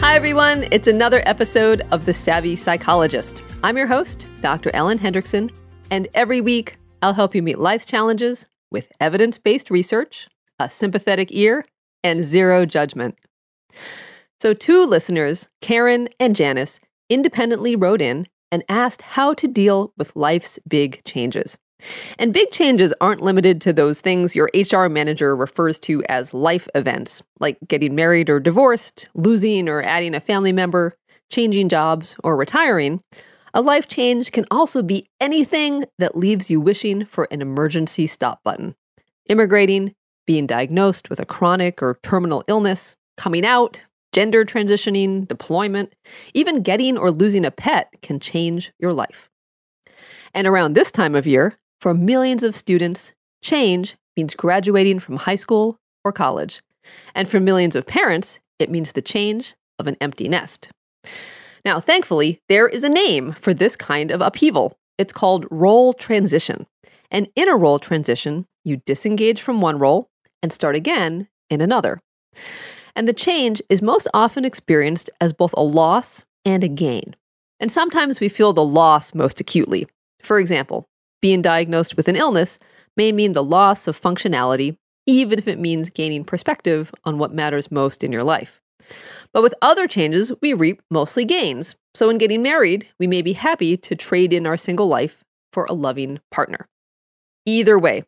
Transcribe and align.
Hi, 0.00 0.14
everyone. 0.14 0.68
It's 0.70 0.86
another 0.86 1.22
episode 1.26 1.82
of 1.90 2.06
The 2.06 2.12
Savvy 2.12 2.54
Psychologist. 2.54 3.42
I'm 3.64 3.76
your 3.76 3.88
host, 3.88 4.26
Dr. 4.40 4.70
Ellen 4.72 4.96
Hendriksen, 4.96 5.50
and 5.90 6.06
every 6.14 6.40
week 6.40 6.78
I'll 7.02 7.14
help 7.14 7.34
you 7.34 7.42
meet 7.42 7.58
life's 7.58 7.84
challenges 7.84 8.46
with 8.70 8.92
evidence 9.00 9.38
based 9.38 9.72
research, 9.72 10.28
a 10.60 10.70
sympathetic 10.70 11.32
ear, 11.32 11.64
and 12.04 12.22
zero 12.24 12.64
judgment. 12.64 13.18
So, 14.40 14.54
two 14.54 14.86
listeners, 14.86 15.48
Karen 15.60 16.08
and 16.20 16.36
Janice, 16.36 16.78
independently 17.10 17.74
wrote 17.74 18.00
in 18.00 18.28
and 18.52 18.62
asked 18.68 19.02
how 19.02 19.34
to 19.34 19.48
deal 19.48 19.92
with 19.98 20.14
life's 20.14 20.60
big 20.68 21.02
changes. 21.04 21.58
And 22.18 22.32
big 22.32 22.50
changes 22.50 22.92
aren't 23.00 23.22
limited 23.22 23.60
to 23.62 23.72
those 23.72 24.00
things 24.00 24.34
your 24.34 24.50
HR 24.54 24.88
manager 24.88 25.36
refers 25.36 25.78
to 25.80 26.02
as 26.08 26.34
life 26.34 26.68
events, 26.74 27.22
like 27.40 27.58
getting 27.66 27.94
married 27.94 28.28
or 28.28 28.40
divorced, 28.40 29.08
losing 29.14 29.68
or 29.68 29.82
adding 29.82 30.14
a 30.14 30.20
family 30.20 30.52
member, 30.52 30.96
changing 31.30 31.68
jobs, 31.68 32.16
or 32.24 32.36
retiring. 32.36 33.00
A 33.54 33.62
life 33.62 33.88
change 33.88 34.32
can 34.32 34.44
also 34.50 34.82
be 34.82 35.08
anything 35.20 35.84
that 35.98 36.16
leaves 36.16 36.50
you 36.50 36.60
wishing 36.60 37.04
for 37.04 37.28
an 37.30 37.40
emergency 37.40 38.06
stop 38.06 38.42
button. 38.42 38.74
Immigrating, 39.28 39.94
being 40.26 40.46
diagnosed 40.46 41.08
with 41.08 41.20
a 41.20 41.26
chronic 41.26 41.82
or 41.82 41.98
terminal 42.02 42.44
illness, 42.48 42.96
coming 43.16 43.44
out, 43.44 43.82
gender 44.12 44.44
transitioning, 44.44 45.26
deployment, 45.26 45.94
even 46.34 46.62
getting 46.62 46.98
or 46.98 47.10
losing 47.10 47.44
a 47.44 47.50
pet 47.50 47.88
can 48.02 48.20
change 48.20 48.72
your 48.78 48.92
life. 48.92 49.30
And 50.34 50.46
around 50.46 50.74
this 50.74 50.92
time 50.92 51.14
of 51.14 51.26
year, 51.26 51.56
for 51.80 51.94
millions 51.94 52.42
of 52.42 52.54
students, 52.54 53.12
change 53.42 53.96
means 54.16 54.34
graduating 54.34 54.98
from 54.98 55.16
high 55.16 55.36
school 55.36 55.78
or 56.04 56.12
college. 56.12 56.60
And 57.14 57.28
for 57.28 57.38
millions 57.38 57.76
of 57.76 57.86
parents, 57.86 58.40
it 58.58 58.70
means 58.70 58.92
the 58.92 59.02
change 59.02 59.54
of 59.78 59.86
an 59.86 59.96
empty 60.00 60.28
nest. 60.28 60.70
Now, 61.64 61.80
thankfully, 61.80 62.40
there 62.48 62.66
is 62.66 62.82
a 62.82 62.88
name 62.88 63.32
for 63.32 63.54
this 63.54 63.76
kind 63.76 64.10
of 64.10 64.20
upheaval. 64.20 64.76
It's 64.96 65.12
called 65.12 65.46
role 65.50 65.92
transition. 65.92 66.66
And 67.10 67.28
in 67.36 67.48
a 67.48 67.56
role 67.56 67.78
transition, 67.78 68.46
you 68.64 68.78
disengage 68.84 69.40
from 69.40 69.60
one 69.60 69.78
role 69.78 70.08
and 70.42 70.52
start 70.52 70.76
again 70.76 71.28
in 71.50 71.60
another. 71.60 72.00
And 72.96 73.06
the 73.06 73.12
change 73.12 73.62
is 73.68 73.80
most 73.80 74.08
often 74.12 74.44
experienced 74.44 75.08
as 75.20 75.32
both 75.32 75.54
a 75.56 75.62
loss 75.62 76.24
and 76.44 76.64
a 76.64 76.68
gain. 76.68 77.14
And 77.60 77.70
sometimes 77.70 78.20
we 78.20 78.28
feel 78.28 78.52
the 78.52 78.64
loss 78.64 79.14
most 79.14 79.40
acutely. 79.40 79.86
For 80.20 80.38
example, 80.38 80.86
being 81.20 81.42
diagnosed 81.42 81.96
with 81.96 82.08
an 82.08 82.16
illness 82.16 82.58
may 82.96 83.12
mean 83.12 83.32
the 83.32 83.44
loss 83.44 83.86
of 83.86 84.00
functionality, 84.00 84.76
even 85.06 85.38
if 85.38 85.48
it 85.48 85.58
means 85.58 85.90
gaining 85.90 86.24
perspective 86.24 86.92
on 87.04 87.18
what 87.18 87.32
matters 87.32 87.70
most 87.70 88.04
in 88.04 88.12
your 88.12 88.22
life. 88.22 88.60
But 89.32 89.42
with 89.42 89.54
other 89.60 89.86
changes, 89.86 90.32
we 90.40 90.54
reap 90.54 90.82
mostly 90.90 91.24
gains. 91.24 91.76
So 91.94 92.10
in 92.10 92.18
getting 92.18 92.42
married, 92.42 92.86
we 92.98 93.06
may 93.06 93.22
be 93.22 93.34
happy 93.34 93.76
to 93.76 93.94
trade 93.94 94.32
in 94.32 94.46
our 94.46 94.56
single 94.56 94.86
life 94.86 95.24
for 95.52 95.66
a 95.68 95.74
loving 95.74 96.20
partner. 96.30 96.68
Either 97.44 97.78
way, 97.78 98.04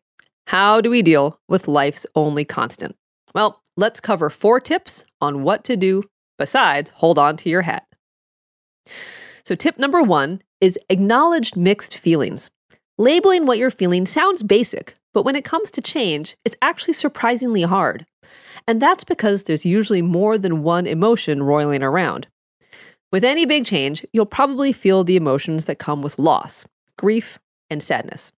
how 0.47 0.81
do 0.81 0.89
we 0.89 1.01
deal 1.01 1.39
with 1.47 1.67
life's 1.67 2.05
only 2.15 2.45
constant? 2.45 2.95
Well, 3.33 3.61
let's 3.77 3.99
cover 3.99 4.29
four 4.29 4.59
tips 4.59 5.05
on 5.19 5.43
what 5.43 5.63
to 5.65 5.75
do 5.75 6.03
besides 6.37 6.91
hold 6.95 7.17
on 7.19 7.37
to 7.37 7.49
your 7.49 7.61
hat. 7.61 7.85
So, 9.45 9.55
tip 9.55 9.77
number 9.77 10.01
one 10.01 10.41
is 10.59 10.77
acknowledge 10.89 11.55
mixed 11.55 11.97
feelings. 11.97 12.51
Labeling 13.01 13.47
what 13.47 13.57
you're 13.57 13.71
feeling 13.71 14.05
sounds 14.05 14.43
basic, 14.43 14.93
but 15.11 15.23
when 15.25 15.35
it 15.35 15.43
comes 15.43 15.71
to 15.71 15.81
change, 15.81 16.37
it's 16.45 16.55
actually 16.61 16.93
surprisingly 16.93 17.63
hard. 17.63 18.05
And 18.67 18.79
that's 18.79 19.03
because 19.03 19.45
there's 19.45 19.65
usually 19.65 20.03
more 20.03 20.37
than 20.37 20.61
one 20.61 20.85
emotion 20.85 21.41
roiling 21.41 21.81
around. 21.81 22.27
With 23.11 23.23
any 23.23 23.47
big 23.47 23.65
change, 23.65 24.05
you'll 24.13 24.27
probably 24.27 24.71
feel 24.71 25.03
the 25.03 25.15
emotions 25.15 25.65
that 25.65 25.79
come 25.79 26.03
with 26.03 26.19
loss, 26.19 26.67
grief, 26.95 27.39
and 27.71 27.81
sadness. 27.81 28.31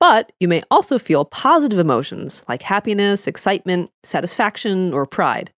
But 0.00 0.32
you 0.40 0.48
may 0.48 0.62
also 0.70 0.98
feel 0.98 1.26
positive 1.26 1.78
emotions 1.78 2.42
like 2.48 2.62
happiness, 2.62 3.26
excitement, 3.26 3.90
satisfaction, 4.02 4.94
or 4.94 5.04
pride. 5.04 5.52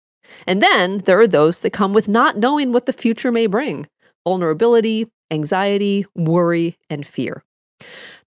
And 0.47 0.63
then 0.63 0.97
there 1.05 1.19
are 1.19 1.27
those 1.27 1.59
that 1.59 1.73
come 1.73 1.93
with 1.93 2.07
not 2.07 2.37
knowing 2.37 2.73
what 2.73 2.87
the 2.87 2.91
future 2.91 3.31
may 3.31 3.45
bring 3.45 3.85
vulnerability, 4.25 5.05
anxiety, 5.29 6.07
worry, 6.15 6.75
and 6.89 7.05
fear. 7.05 7.43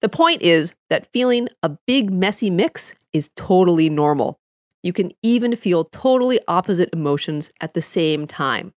The 0.00 0.08
point 0.08 0.42
is 0.42 0.74
that 0.88 1.10
feeling 1.12 1.48
a 1.62 1.76
big, 1.86 2.10
messy 2.10 2.50
mix 2.50 2.94
is 3.12 3.30
totally 3.36 3.90
normal. 3.90 4.38
You 4.82 4.92
can 4.92 5.12
even 5.22 5.56
feel 5.56 5.84
totally 5.84 6.40
opposite 6.48 6.88
emotions 6.92 7.50
at 7.60 7.74
the 7.74 7.82
same 7.82 8.26
time. 8.26 8.72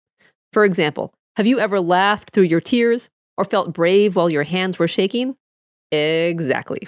For 0.52 0.66
example, 0.66 1.14
have 1.38 1.48
you 1.48 1.60
ever 1.60 1.80
laughed 1.80 2.32
through 2.32 2.44
your 2.44 2.62
tears 2.62 3.10
or 3.38 3.46
felt 3.46 3.74
brave 3.74 4.16
while 4.16 4.30
your 4.30 4.44
hands 4.44 4.78
were 4.78 4.88
shaking? 4.88 5.36
Exactly. 5.92 6.88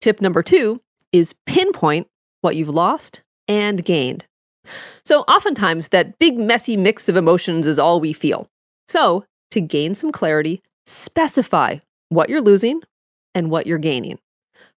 Tip 0.00 0.20
number 0.20 0.42
two 0.42 0.80
is 1.12 1.34
pinpoint 1.46 2.08
what 2.40 2.56
you've 2.56 2.68
lost 2.68 3.22
and 3.46 3.84
gained. 3.84 4.24
So, 5.04 5.22
oftentimes, 5.22 5.88
that 5.88 6.18
big, 6.18 6.38
messy 6.38 6.76
mix 6.76 7.08
of 7.08 7.16
emotions 7.16 7.66
is 7.66 7.78
all 7.78 8.00
we 8.00 8.12
feel. 8.12 8.48
So, 8.86 9.24
to 9.50 9.60
gain 9.60 9.94
some 9.94 10.12
clarity, 10.12 10.62
specify 10.86 11.78
what 12.14 12.28
you're 12.28 12.40
losing 12.40 12.82
and 13.34 13.50
what 13.50 13.66
you're 13.66 13.78
gaining. 13.78 14.18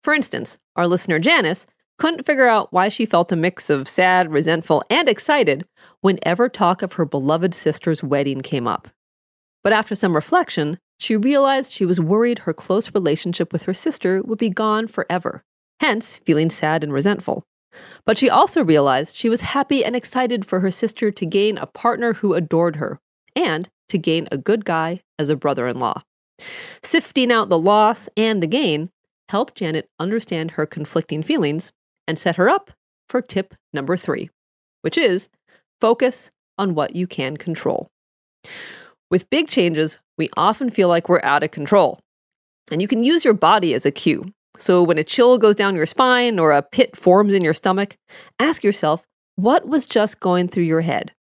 For 0.03 0.13
instance, 0.13 0.57
our 0.75 0.88
listener 0.88 1.19
Janice 1.19 1.66
couldn't 1.97 2.25
figure 2.25 2.47
out 2.47 2.73
why 2.73 2.90
she 2.90 3.06
felt 3.06 3.31
a 3.31 3.35
mix 3.35 3.69
of 3.69 3.88
sad, 3.88 4.31
resentful, 4.31 4.84
and 4.90 5.07
excited 5.07 5.66
whenever 6.01 6.50
talk 6.50 6.81
of 6.81 6.94
her 6.94 7.06
beloved 7.06 7.53
sister's 7.53 8.03
wedding 8.03 8.41
came 8.41 8.68
up. 8.68 8.90
But 9.63 9.73
after 9.73 9.96
some 9.96 10.16
reflection, 10.16 10.78
she 11.00 11.16
realized 11.16 11.72
she 11.72 11.85
was 11.85 12.00
worried 12.00 12.40
her 12.40 12.53
close 12.53 12.94
relationship 12.94 13.52
with 13.52 13.63
her 13.63 13.73
sister 13.73 14.22
would 14.23 14.38
be 14.38 14.50
gone 14.50 14.88
forever, 14.88 15.44
hence 15.79 16.17
feeling 16.25 16.50
sad 16.50 16.84
and 16.84 16.94
resentful. 16.94 17.44
But 18.06 18.17
she 18.17 18.29
also 18.29 18.63
realized 18.63 19.16
she 19.16 19.29
was 19.29 19.41
happy 19.41 19.84
and 19.84 19.96
excited 19.96 20.46
for 20.46 20.62
her 20.62 20.72
sister 20.72 21.12
to 21.12 21.25
gain 21.25 21.57
a 21.57 21.66
partner 21.66 22.13
who 22.13 22.34
adored 22.34 22.78
her, 22.78 23.00
and 23.35 23.69
to 23.90 23.97
gain 23.97 24.28
a 24.31 24.38
good 24.38 24.66
guy 24.66 25.02
as 25.19 25.29
a 25.29 25.35
brother 25.35 25.67
in 25.67 25.79
law. 25.79 26.03
Sifting 26.84 27.31
out 27.31 27.50
the 27.50 27.59
loss 27.59 28.09
and 28.16 28.41
the 28.41 28.47
gain 28.47 28.90
helped 29.29 29.56
Janet 29.56 29.90
understand 30.00 30.51
her 30.51 30.66
conflicting 30.66 31.23
feelings 31.23 31.72
and 32.08 32.17
set 32.17 32.35
her 32.35 32.49
up 32.49 32.72
for 33.09 33.22
tip 33.22 33.55
number 33.73 33.97
three, 33.97 34.29
which 34.82 34.97
is 34.97 35.29
focus 35.82 36.32
on 36.58 36.76
what 36.76 36.96
you 36.96 37.08
can 37.08 37.37
control. 37.37 37.90
With 39.09 39.29
big 39.29 39.47
changes, 39.47 39.99
we 40.17 40.29
often 40.37 40.70
feel 40.70 40.87
like 40.87 41.09
we're 41.09 41.22
out 41.23 41.43
of 41.43 41.52
control. 41.52 41.99
And 42.72 42.81
you 42.81 42.88
can 42.88 43.03
use 43.03 43.23
your 43.23 43.34
body 43.34 43.73
as 43.73 43.85
a 43.85 43.91
cue. 43.91 44.23
So 44.58 44.81
when 44.81 44.97
a 44.97 45.03
chill 45.03 45.38
goes 45.38 45.55
down 45.55 45.76
your 45.76 45.85
spine 45.85 46.40
or 46.40 46.52
a 46.52 46.61
pit 46.61 46.96
forms 46.96 47.34
in 47.34 47.43
your 47.43 47.53
stomach, 47.53 47.97
ask 48.40 48.64
yourself, 48.64 49.03
what 49.35 49.67
was 49.67 49.85
just 49.85 50.20
going 50.20 50.47
through 50.47 50.64
your 50.64 50.81
head? 50.81 51.11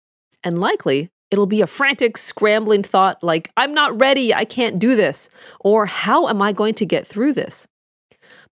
And 0.43 0.61
likely, 0.61 1.11
It'll 1.35 1.47
be 1.47 1.61
a 1.61 1.67
frantic, 1.67 2.17
scrambling 2.17 2.85
thought 2.85 3.21
like, 3.21 3.51
I'm 3.57 3.75
not 3.75 4.01
ready, 4.01 4.33
I 4.33 4.45
can't 4.45 4.79
do 4.79 4.95
this, 4.95 5.29
or 5.59 5.87
how 5.87 6.29
am 6.29 6.41
I 6.41 6.53
going 6.53 6.75
to 6.75 6.87
get 6.87 7.05
through 7.05 7.33
this? 7.33 7.67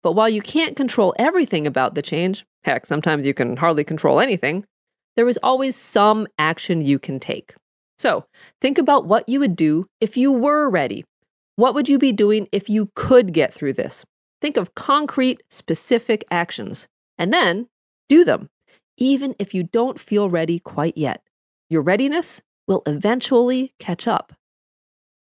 But 0.02 0.12
while 0.12 0.29
you 0.29 0.43
can't 0.43 0.75
control 0.75 1.14
everything 1.17 1.64
about 1.64 1.94
the 1.94 2.02
change, 2.02 2.44
heck, 2.64 2.87
sometimes 2.87 3.25
you 3.25 3.34
can 3.34 3.56
hardly 3.56 3.84
control 3.84 4.19
anything, 4.19 4.64
there 5.14 5.29
is 5.29 5.38
always 5.44 5.76
some 5.76 6.26
action 6.40 6.84
you 6.84 6.99
can 6.99 7.20
take. 7.20 7.55
So 8.00 8.25
think 8.61 8.79
about 8.79 9.06
what 9.06 9.29
you 9.29 9.38
would 9.38 9.55
do 9.55 9.87
if 10.00 10.17
you 10.17 10.32
were 10.32 10.69
ready. 10.69 11.05
What 11.55 11.75
would 11.75 11.88
you 11.88 12.00
be 12.00 12.11
doing 12.11 12.49
if 12.50 12.69
you 12.69 12.90
could 12.96 13.32
get 13.32 13.55
through 13.55 13.75
this? 13.75 14.05
think 14.43 14.56
of 14.58 14.75
concrete, 14.75 15.40
specific 15.49 16.25
actions, 16.31 16.88
and 17.17 17.32
then 17.32 17.69
do 18.08 18.25
them, 18.25 18.50
even 18.99 19.34
if 19.38 19.55
you 19.55 19.62
don't 19.62 19.99
feel 19.99 20.29
ready 20.29 20.58
quite 20.58 20.99
yet. 20.99 21.23
Your 21.70 21.81
readiness 21.81 22.43
will 22.72 22.82
eventually 22.86 23.74
catch 23.78 24.08
up. 24.08 24.32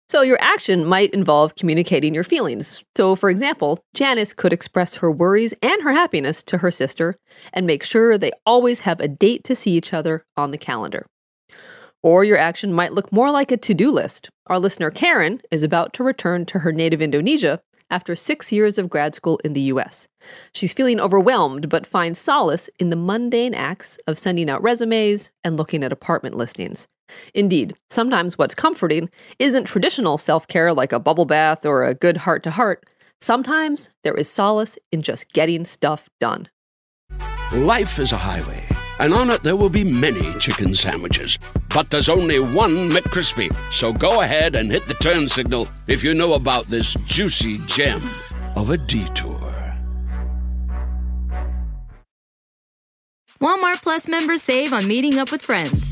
So, 0.08 0.20
your 0.22 0.38
action 0.42 0.84
might 0.84 1.14
involve 1.14 1.54
communicating 1.54 2.14
your 2.14 2.24
feelings. 2.24 2.84
So, 2.96 3.16
for 3.16 3.30
example, 3.30 3.78
Janice 3.94 4.34
could 4.34 4.52
express 4.52 4.96
her 4.96 5.10
worries 5.10 5.54
and 5.62 5.82
her 5.82 5.92
happiness 5.92 6.42
to 6.44 6.58
her 6.58 6.70
sister 6.70 7.16
and 7.52 7.66
make 7.66 7.82
sure 7.82 8.18
they 8.18 8.32
always 8.44 8.80
have 8.80 9.00
a 9.00 9.08
date 9.08 9.44
to 9.44 9.56
see 9.56 9.70
each 9.72 9.94
other 9.94 10.24
on 10.36 10.50
the 10.50 10.58
calendar. 10.58 11.06
Or 12.02 12.24
your 12.24 12.36
action 12.36 12.72
might 12.72 12.92
look 12.92 13.12
more 13.12 13.30
like 13.30 13.52
a 13.52 13.56
to 13.56 13.74
do 13.74 13.90
list. 13.90 14.28
Our 14.48 14.58
listener 14.58 14.90
Karen 14.90 15.40
is 15.50 15.62
about 15.62 15.94
to 15.94 16.04
return 16.04 16.44
to 16.46 16.58
her 16.58 16.72
native 16.72 17.00
Indonesia 17.00 17.60
after 17.90 18.16
six 18.16 18.50
years 18.50 18.76
of 18.76 18.90
grad 18.90 19.14
school 19.14 19.38
in 19.44 19.52
the 19.52 19.60
US. 19.72 20.08
She's 20.52 20.72
feeling 20.72 21.00
overwhelmed, 21.00 21.68
but 21.68 21.86
finds 21.86 22.18
solace 22.18 22.68
in 22.78 22.90
the 22.90 22.96
mundane 22.96 23.54
acts 23.54 23.98
of 24.06 24.18
sending 24.18 24.50
out 24.50 24.62
resumes 24.62 25.30
and 25.44 25.56
looking 25.56 25.84
at 25.84 25.92
apartment 25.92 26.36
listings. 26.36 26.88
Indeed, 27.34 27.74
sometimes 27.90 28.38
what's 28.38 28.54
comforting 28.54 29.10
isn't 29.38 29.64
traditional 29.64 30.18
self 30.18 30.46
care 30.48 30.72
like 30.72 30.92
a 30.92 31.00
bubble 31.00 31.24
bath 31.24 31.64
or 31.64 31.84
a 31.84 31.94
good 31.94 32.18
heart 32.18 32.42
to 32.44 32.50
heart. 32.50 32.84
Sometimes 33.20 33.88
there 34.02 34.16
is 34.16 34.28
solace 34.28 34.76
in 34.90 35.02
just 35.02 35.32
getting 35.32 35.64
stuff 35.64 36.08
done. 36.20 36.48
Life 37.52 37.98
is 37.98 38.12
a 38.12 38.16
highway, 38.16 38.66
and 38.98 39.14
on 39.14 39.30
it 39.30 39.42
there 39.42 39.56
will 39.56 39.70
be 39.70 39.84
many 39.84 40.32
chicken 40.40 40.74
sandwiches. 40.74 41.38
But 41.74 41.90
there's 41.90 42.08
only 42.08 42.40
one 42.40 42.90
McCrispy. 42.90 43.54
So 43.72 43.92
go 43.92 44.22
ahead 44.22 44.54
and 44.56 44.70
hit 44.70 44.86
the 44.86 44.94
turn 44.94 45.28
signal 45.28 45.68
if 45.86 46.02
you 46.02 46.14
know 46.14 46.34
about 46.34 46.66
this 46.66 46.94
juicy 47.06 47.58
gem 47.66 48.02
of 48.56 48.70
a 48.70 48.76
detour. 48.76 49.38
Walmart 53.40 53.82
Plus 53.82 54.06
members 54.06 54.40
save 54.40 54.72
on 54.72 54.86
meeting 54.86 55.18
up 55.18 55.32
with 55.32 55.42
friends. 55.42 55.91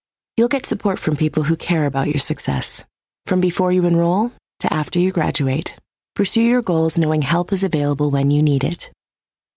you'll 0.37 0.47
get 0.47 0.65
support 0.65 0.99
from 0.99 1.15
people 1.15 1.43
who 1.43 1.55
care 1.55 1.85
about 1.85 2.07
your 2.07 2.19
success. 2.19 2.85
From 3.25 3.41
before 3.41 3.71
you 3.71 3.85
enroll 3.85 4.31
to 4.59 4.73
after 4.73 4.99
you 4.99 5.11
graduate, 5.11 5.75
pursue 6.15 6.41
your 6.41 6.61
goals 6.61 6.97
knowing 6.97 7.21
help 7.21 7.51
is 7.51 7.63
available 7.63 8.11
when 8.11 8.31
you 8.31 8.41
need 8.41 8.63
it. 8.63 8.91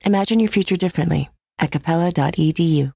Imagine 0.04 0.40
your 0.40 0.50
future 0.50 0.76
differently 0.76 1.30
at 1.58 1.70
capella.edu. 1.70 2.92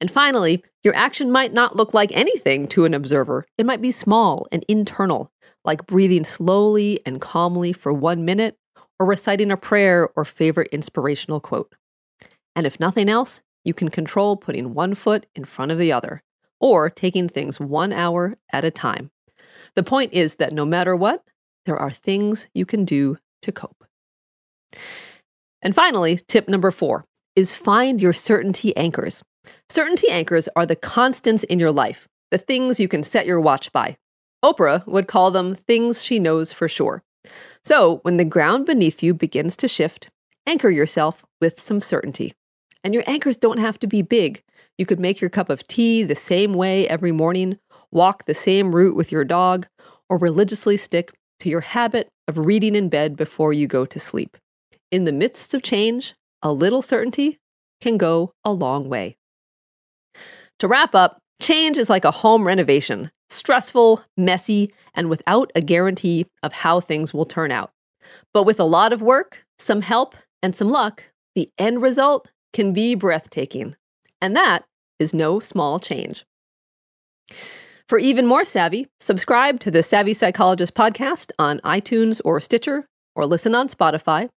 And 0.00 0.10
finally, 0.10 0.64
your 0.82 0.96
action 0.96 1.30
might 1.30 1.52
not 1.52 1.76
look 1.76 1.94
like 1.94 2.10
anything 2.12 2.66
to 2.68 2.84
an 2.84 2.94
observer. 2.94 3.46
It 3.56 3.66
might 3.66 3.80
be 3.80 3.92
small 3.92 4.46
and 4.50 4.64
internal, 4.68 5.30
like 5.64 5.86
breathing 5.86 6.24
slowly 6.24 7.00
and 7.06 7.20
calmly 7.20 7.72
for 7.72 7.92
one 7.92 8.24
minute, 8.24 8.56
or 8.98 9.06
reciting 9.06 9.50
a 9.50 9.56
prayer 9.56 10.08
or 10.16 10.24
favorite 10.24 10.68
inspirational 10.72 11.40
quote. 11.40 11.74
And 12.56 12.66
if 12.66 12.80
nothing 12.80 13.08
else, 13.08 13.42
you 13.64 13.74
can 13.74 13.88
control 13.88 14.36
putting 14.36 14.74
one 14.74 14.94
foot 14.94 15.26
in 15.34 15.44
front 15.44 15.72
of 15.72 15.78
the 15.78 15.92
other, 15.92 16.22
or 16.60 16.90
taking 16.90 17.28
things 17.28 17.60
one 17.60 17.92
hour 17.92 18.36
at 18.52 18.64
a 18.64 18.70
time. 18.70 19.10
The 19.74 19.82
point 19.82 20.12
is 20.12 20.36
that 20.36 20.52
no 20.52 20.64
matter 20.64 20.94
what, 20.94 21.24
there 21.66 21.76
are 21.76 21.90
things 21.90 22.46
you 22.54 22.66
can 22.66 22.84
do 22.84 23.18
to 23.42 23.52
cope. 23.52 23.84
And 25.60 25.74
finally, 25.74 26.16
tip 26.28 26.48
number 26.48 26.70
four 26.70 27.04
is 27.36 27.54
find 27.54 28.02
your 28.02 28.12
certainty 28.12 28.76
anchors. 28.76 29.22
Certainty 29.68 30.08
anchors 30.10 30.48
are 30.54 30.66
the 30.66 30.76
constants 30.76 31.44
in 31.44 31.58
your 31.58 31.72
life, 31.72 32.08
the 32.30 32.38
things 32.38 32.80
you 32.80 32.88
can 32.88 33.02
set 33.02 33.26
your 33.26 33.40
watch 33.40 33.72
by. 33.72 33.96
Oprah 34.44 34.86
would 34.86 35.06
call 35.06 35.30
them 35.30 35.54
things 35.54 36.02
she 36.02 36.18
knows 36.18 36.52
for 36.52 36.68
sure. 36.68 37.02
So, 37.64 37.98
when 38.02 38.16
the 38.16 38.24
ground 38.24 38.66
beneath 38.66 39.02
you 39.02 39.14
begins 39.14 39.56
to 39.58 39.68
shift, 39.68 40.08
anchor 40.46 40.70
yourself 40.70 41.24
with 41.40 41.60
some 41.60 41.80
certainty. 41.80 42.34
And 42.84 42.94
your 42.94 43.04
anchors 43.06 43.36
don't 43.36 43.58
have 43.58 43.78
to 43.80 43.86
be 43.86 44.02
big. 44.02 44.42
You 44.78 44.86
could 44.86 45.00
make 45.00 45.20
your 45.20 45.30
cup 45.30 45.50
of 45.50 45.66
tea 45.66 46.02
the 46.02 46.14
same 46.14 46.54
way 46.54 46.88
every 46.88 47.12
morning, 47.12 47.58
walk 47.90 48.24
the 48.24 48.34
same 48.34 48.74
route 48.74 48.96
with 48.96 49.12
your 49.12 49.24
dog, 49.24 49.66
or 50.08 50.18
religiously 50.18 50.76
stick 50.76 51.12
to 51.40 51.48
your 51.48 51.60
habit 51.60 52.08
of 52.28 52.38
reading 52.38 52.74
in 52.74 52.88
bed 52.88 53.16
before 53.16 53.52
you 53.52 53.66
go 53.66 53.84
to 53.84 54.00
sleep. 54.00 54.36
In 54.90 55.04
the 55.04 55.12
midst 55.12 55.54
of 55.54 55.62
change, 55.62 56.14
a 56.42 56.52
little 56.52 56.82
certainty 56.82 57.38
can 57.80 57.96
go 57.96 58.32
a 58.44 58.52
long 58.52 58.88
way. 58.88 59.16
To 60.58 60.68
wrap 60.68 60.94
up, 60.94 61.18
change 61.40 61.76
is 61.76 61.90
like 61.90 62.04
a 62.04 62.10
home 62.10 62.46
renovation 62.46 63.10
stressful, 63.32 64.04
messy, 64.16 64.70
and 64.94 65.08
without 65.08 65.50
a 65.54 65.60
guarantee 65.62 66.26
of 66.42 66.52
how 66.52 66.80
things 66.80 67.14
will 67.14 67.24
turn 67.24 67.50
out. 67.50 67.70
But 68.34 68.42
with 68.44 68.60
a 68.60 68.64
lot 68.64 68.92
of 68.92 69.00
work, 69.00 69.44
some 69.58 69.80
help, 69.80 70.16
and 70.42 70.54
some 70.54 70.68
luck, 70.70 71.04
the 71.34 71.48
end 71.58 71.80
result 71.80 72.28
can 72.52 72.72
be 72.72 72.94
breathtaking. 72.94 73.76
And 74.20 74.36
that 74.36 74.64
is 74.98 75.12
no 75.12 75.40
small 75.40 75.78
change. 75.78 76.24
For 77.88 77.98
even 77.98 78.26
more 78.26 78.44
savvy, 78.44 78.86
subscribe 79.00 79.60
to 79.60 79.70
the 79.70 79.82
Savvy 79.82 80.14
Psychologist 80.14 80.74
podcast 80.74 81.30
on 81.38 81.60
iTunes 81.60 82.20
or 82.24 82.40
Stitcher, 82.40 82.86
or 83.14 83.26
listen 83.26 83.54
on 83.54 83.68
Spotify. 83.68 84.28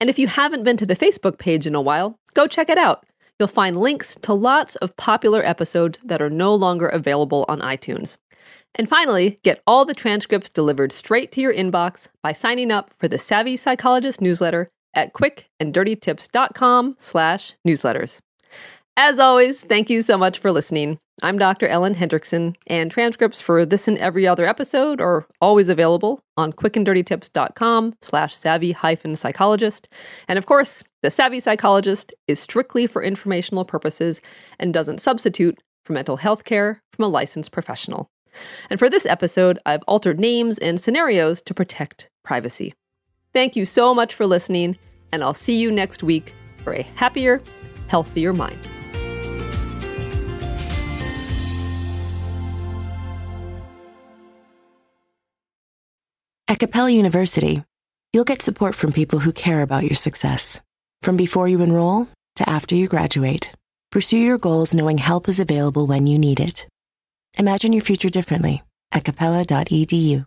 And 0.00 0.10
if 0.10 0.18
you 0.18 0.28
haven't 0.28 0.62
been 0.62 0.76
to 0.76 0.86
the 0.86 0.94
Facebook 0.94 1.38
page 1.38 1.66
in 1.66 1.74
a 1.74 1.80
while, 1.80 2.16
go 2.34 2.46
check 2.46 2.68
it 2.68 2.78
out. 2.78 3.04
You'll 3.38 3.48
find 3.48 3.74
links 3.76 4.16
to 4.22 4.34
lots 4.34 4.76
of 4.76 4.96
popular 4.96 5.44
episodes 5.44 5.98
that 6.04 6.20
are 6.20 6.30
no 6.30 6.54
longer 6.54 6.86
available 6.86 7.46
on 7.48 7.60
iTunes. 7.60 8.18
And 8.74 8.88
finally, 8.88 9.40
get 9.42 9.62
all 9.66 9.84
the 9.84 9.94
transcripts 9.94 10.50
delivered 10.50 10.92
straight 10.92 11.32
to 11.32 11.40
your 11.40 11.52
inbox 11.52 12.08
by 12.22 12.32
signing 12.32 12.70
up 12.70 12.92
for 12.98 13.08
the 13.08 13.18
Savvy 13.18 13.56
Psychologist 13.56 14.20
newsletter 14.20 14.68
at 14.94 15.12
quickanddirtytips.com 15.12 16.96
slash 16.98 17.54
newsletters. 17.66 18.20
As 18.96 19.18
always, 19.18 19.62
thank 19.62 19.88
you 19.88 20.02
so 20.02 20.18
much 20.18 20.38
for 20.38 20.52
listening. 20.52 20.98
I'm 21.22 21.38
Dr. 21.38 21.66
Ellen 21.68 21.94
Hendriksen, 21.94 22.56
and 22.66 22.90
transcripts 22.90 23.40
for 23.40 23.64
this 23.64 23.86
and 23.86 23.96
every 23.98 24.26
other 24.26 24.46
episode 24.46 25.00
are 25.00 25.26
always 25.40 25.68
available 25.68 26.20
on 26.36 26.52
quickanddirtytips.com 26.52 27.94
slash 28.02 28.34
savvy 28.34 28.72
hyphen 28.72 29.16
psychologist. 29.16 29.88
And 30.28 30.38
of 30.38 30.46
course, 30.46 30.82
the 31.02 31.10
Savvy 31.10 31.40
Psychologist 31.40 32.12
is 32.26 32.40
strictly 32.40 32.86
for 32.86 33.02
informational 33.02 33.64
purposes 33.64 34.20
and 34.58 34.74
doesn't 34.74 35.00
substitute 35.00 35.58
for 35.84 35.92
mental 35.92 36.18
health 36.18 36.44
care 36.44 36.82
from 36.92 37.04
a 37.04 37.08
licensed 37.08 37.52
professional. 37.52 38.10
And 38.68 38.78
for 38.78 38.90
this 38.90 39.06
episode, 39.06 39.58
I've 39.66 39.82
altered 39.86 40.20
names 40.20 40.58
and 40.58 40.78
scenarios 40.78 41.42
to 41.42 41.54
protect 41.54 42.08
privacy. 42.24 42.74
Thank 43.32 43.56
you 43.56 43.64
so 43.64 43.94
much 43.94 44.14
for 44.14 44.26
listening, 44.26 44.78
and 45.12 45.22
I'll 45.22 45.34
see 45.34 45.58
you 45.58 45.70
next 45.70 46.02
week 46.02 46.32
for 46.64 46.72
a 46.72 46.82
happier, 46.82 47.40
healthier 47.88 48.32
mind. 48.32 48.58
At 56.48 56.58
Capella 56.58 56.90
University, 56.90 57.62
you'll 58.12 58.24
get 58.24 58.42
support 58.42 58.74
from 58.74 58.92
people 58.92 59.20
who 59.20 59.32
care 59.32 59.62
about 59.62 59.84
your 59.84 59.94
success. 59.94 60.60
From 61.00 61.16
before 61.16 61.48
you 61.48 61.62
enroll 61.62 62.08
to 62.36 62.48
after 62.48 62.74
you 62.74 62.88
graduate, 62.88 63.52
pursue 63.92 64.18
your 64.18 64.38
goals 64.38 64.74
knowing 64.74 64.98
help 64.98 65.28
is 65.28 65.40
available 65.40 65.86
when 65.86 66.06
you 66.06 66.18
need 66.18 66.40
it. 66.40 66.66
Imagine 67.38 67.72
your 67.72 67.82
future 67.82 68.10
differently 68.10 68.62
at 68.92 69.04
capella.edu. 69.04 70.26